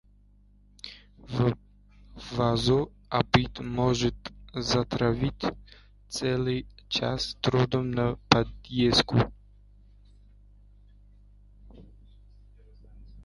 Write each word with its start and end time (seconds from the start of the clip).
в 1.33 1.55
вазу, 2.31 2.91
а 3.09 3.21
быть 3.23 3.59
может, 3.59 4.15
затратив 4.53 5.51
целый 6.07 6.65
час 6.89 7.37
трудов 7.39 7.83
на 7.85 8.15
подрезку, 8.27 9.19